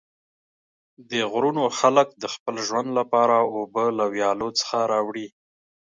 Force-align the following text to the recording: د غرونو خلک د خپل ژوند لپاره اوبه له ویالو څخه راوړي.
د 1.09 1.11
غرونو 1.31 1.63
خلک 1.79 2.07
د 2.21 2.23
خپل 2.33 2.55
ژوند 2.67 2.89
لپاره 2.99 3.35
اوبه 3.55 3.85
له 3.97 4.05
ویالو 4.13 4.49
څخه 4.59 4.77
راوړي. 4.91 5.27